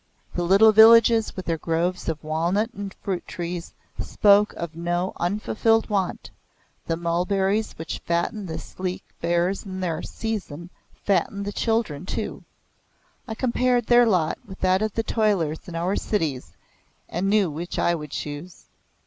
The 0.33 0.41
little 0.41 0.71
villages 0.71 1.35
with 1.35 1.45
their 1.45 1.59
groves 1.59 2.09
of 2.09 2.23
walnut 2.23 2.73
and 2.73 2.91
fruit 3.03 3.23
trees 3.27 3.71
spoke 3.99 4.51
of 4.53 4.75
no 4.75 5.13
unfulfilled 5.17 5.91
want, 5.91 6.31
the 6.87 6.97
mulberries 6.97 7.73
which 7.73 7.99
fatten 7.99 8.47
the 8.47 8.57
sleek 8.57 9.03
bears 9.21 9.63
in 9.63 9.79
their 9.79 10.01
season 10.01 10.71
fattened 10.91 11.45
the 11.45 11.51
children 11.51 12.07
too. 12.07 12.43
I 13.27 13.35
compared 13.35 13.85
their 13.85 14.07
lot 14.07 14.39
with 14.43 14.59
that 14.61 14.81
of 14.81 14.91
the 14.93 15.03
toilers 15.03 15.67
in 15.67 15.75
our 15.75 15.95
cities 15.95 16.53
and 17.07 17.29
knew 17.29 17.51
which 17.51 17.77
I 17.77 17.93
would 17.93 18.09
choose. 18.09 18.65